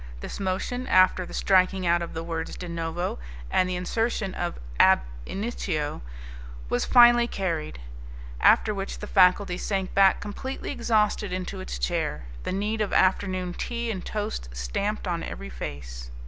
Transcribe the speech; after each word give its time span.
This 0.21 0.39
motion, 0.39 0.87
after 0.87 1.27
the 1.27 1.33
striking 1.35 1.85
out 1.85 2.01
of 2.01 2.15
the 2.15 2.23
words 2.23 2.55
de 2.57 2.67
novo 2.67 3.19
and 3.51 3.69
the 3.69 3.75
insertion 3.75 4.33
of 4.33 4.57
ab 4.79 5.01
initio, 5.27 6.01
was 6.69 6.85
finally 6.85 7.27
carried, 7.27 7.79
after 8.39 8.73
which 8.73 8.97
the 8.97 9.05
faculty 9.05 9.59
sank 9.59 9.93
back 9.93 10.19
completely 10.19 10.71
exhausted 10.71 11.31
into 11.31 11.59
its 11.59 11.77
chair, 11.77 12.23
the 12.41 12.51
need 12.51 12.81
of 12.81 12.91
afternoon 12.91 13.53
tea 13.53 13.91
and 13.91 14.03
toast 14.03 14.49
stamped 14.53 15.07
on 15.07 15.21
every 15.21 15.51
face. 15.51 16.09